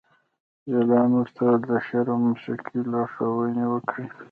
جلان 0.71 1.09
ورته 1.17 1.45
د 1.67 1.69
شعر 1.87 2.07
او 2.13 2.17
موسیقۍ 2.25 2.79
لارښوونې 2.91 3.65
وکړې 3.69 4.05